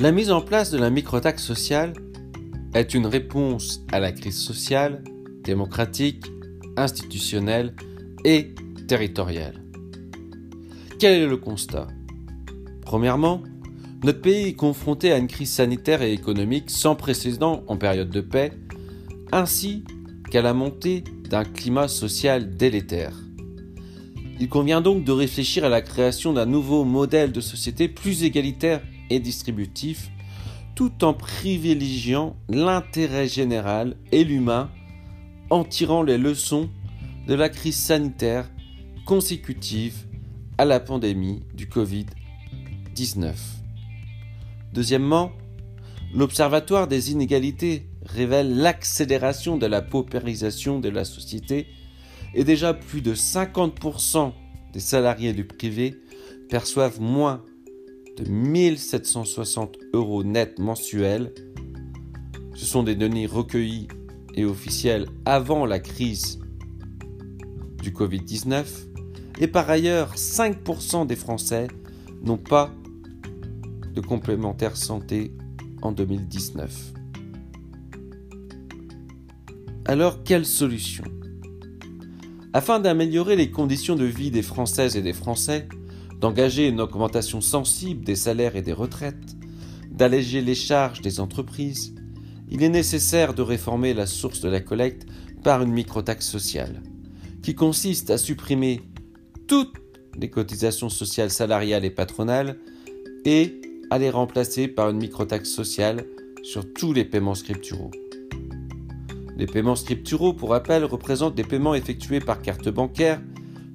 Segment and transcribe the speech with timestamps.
[0.00, 1.92] La mise en place de la microtaxe sociale
[2.72, 5.04] est une réponse à la crise sociale,
[5.44, 6.24] démocratique,
[6.78, 7.74] institutionnelle
[8.24, 8.54] et
[8.88, 9.62] territoriale.
[10.98, 11.86] Quel est le constat?
[12.80, 13.42] Premièrement,
[14.02, 18.22] notre pays est confronté à une crise sanitaire et économique sans précédent en période de
[18.22, 18.52] paix,
[19.32, 19.84] ainsi
[20.30, 23.18] qu'à la montée d'un climat social délétère.
[24.40, 28.80] Il convient donc de réfléchir à la création d'un nouveau modèle de société plus égalitaire
[29.10, 30.10] et distributif,
[30.74, 34.70] tout en privilégiant l'intérêt général et l'humain,
[35.50, 36.70] en tirant les leçons
[37.26, 38.50] de la crise sanitaire
[39.04, 40.06] consécutive
[40.58, 43.34] à la pandémie du Covid-19.
[44.72, 45.32] Deuxièmement,
[46.14, 51.66] l'Observatoire des inégalités révèle l'accélération de la paupérisation de la société
[52.34, 54.32] et déjà plus de 50%
[54.72, 56.00] des salariés du privé
[56.48, 57.44] perçoivent moins
[58.20, 61.32] de 1760 euros net mensuels.
[62.54, 63.88] Ce sont des données recueillies
[64.34, 66.38] et officielles avant la crise
[67.82, 68.64] du Covid-19.
[69.40, 71.68] Et par ailleurs, 5% des Français
[72.22, 72.70] n'ont pas
[73.94, 75.32] de complémentaire santé
[75.80, 76.92] en 2019.
[79.86, 81.04] Alors, quelle solution?
[82.52, 85.68] Afin d'améliorer les conditions de vie des Françaises et des Français,
[86.20, 89.36] d'engager une augmentation sensible des salaires et des retraites,
[89.90, 91.94] d'alléger les charges des entreprises,
[92.50, 95.06] il est nécessaire de réformer la source de la collecte
[95.42, 96.82] par une microtaxe sociale,
[97.42, 98.82] qui consiste à supprimer
[99.48, 99.74] toutes
[100.18, 102.58] les cotisations sociales salariales et patronales
[103.24, 106.04] et à les remplacer par une microtaxe sociale
[106.42, 107.90] sur tous les paiements scripturaux.
[109.36, 113.22] Les paiements scripturaux, pour rappel, représentent des paiements effectués par carte bancaire,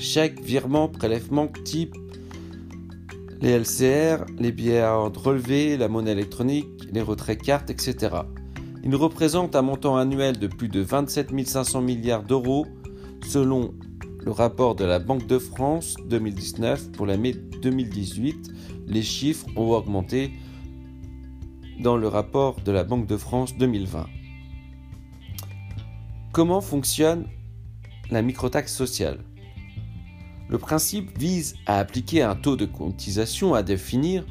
[0.00, 1.94] chèque, virement, prélèvement type,
[3.42, 8.14] les LCR, les billets à ordre relevé, la monnaie électronique, les retraits cartes, etc.
[8.84, 12.66] Ils représentent un montant annuel de plus de 27 500 milliards d'euros
[13.26, 13.74] selon
[14.24, 18.52] le rapport de la Banque de France 2019 pour l'année 2018
[18.86, 20.32] les chiffres ont augmenté
[21.80, 24.06] dans le rapport de la Banque de France 2020.
[26.30, 27.26] Comment fonctionne
[28.10, 29.24] la microtaxe sociale?
[30.52, 34.26] Le principe vise à appliquer un taux de cotisation à définir.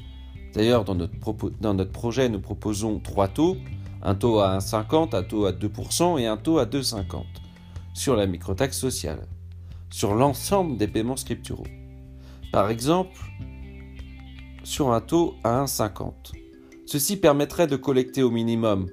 [0.54, 3.58] D'ailleurs, dans notre, projet, nous proposons trois taux
[4.04, 7.24] un taux à 1,50, un taux à 2% et un taux à 2,50
[7.96, 9.28] sur la microtaxe sociale,
[9.90, 11.66] sur l'ensemble des paiements scripturaux.
[12.52, 13.20] Par exemple,
[14.64, 16.34] sur un taux à 1,50.
[16.86, 18.86] Ceci permettrait de collecter au minimum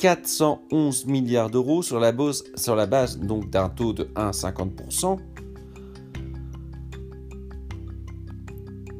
[0.00, 5.18] 411 milliards d'euros sur la base, sur la base donc d'un taux de 1,50%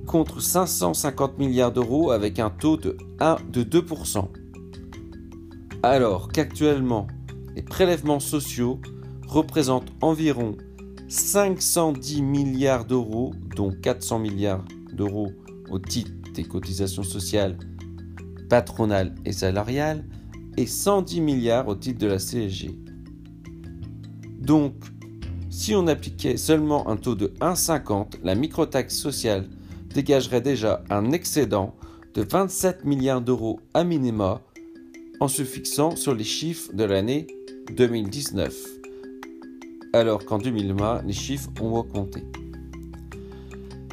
[0.08, 4.26] contre 550 milliards d'euros avec un taux de, 1, de 2%.
[5.82, 7.06] Alors qu'actuellement,
[7.54, 8.80] les prélèvements sociaux
[9.26, 10.56] représentent environ
[11.08, 15.30] 510 milliards d'euros, dont 400 milliards d'euros
[15.70, 17.58] au titre des cotisations sociales
[18.48, 20.04] patronales et salariales
[20.56, 22.78] et 110 milliards au titre de la CSG.
[24.38, 24.72] Donc,
[25.50, 29.48] si on appliquait seulement un taux de 1,50, la microtaxe sociale
[29.94, 31.74] dégagerait déjà un excédent
[32.14, 34.40] de 27 milliards d'euros à minima
[35.20, 37.26] en se fixant sur les chiffres de l'année
[37.76, 38.54] 2019,
[39.92, 42.24] alors qu'en 2020, les chiffres ont augmenté.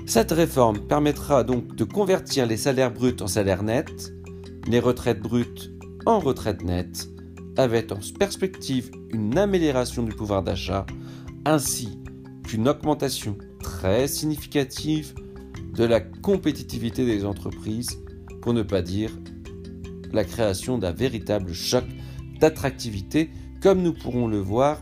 [0.05, 4.13] Cette réforme permettra donc de convertir les salaires bruts en salaires nets,
[4.67, 5.71] les retraites brutes
[6.05, 7.09] en retraites nettes,
[7.57, 10.85] avec en perspective une amélioration du pouvoir d'achat
[11.45, 11.99] ainsi
[12.43, 15.15] qu'une augmentation très significative
[15.75, 18.01] de la compétitivité des entreprises,
[18.41, 19.11] pour ne pas dire
[20.13, 21.83] la création d'un véritable choc
[22.39, 23.31] d'attractivité,
[23.61, 24.81] comme nous pourrons le voir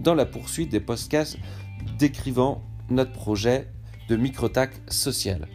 [0.00, 1.38] dans la poursuite des podcasts
[1.98, 3.68] décrivant notre projet
[4.08, 5.46] de microtac social.